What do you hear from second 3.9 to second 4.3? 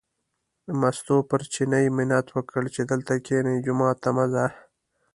ته مه